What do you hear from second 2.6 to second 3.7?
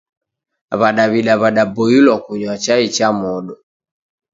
chai cha modo.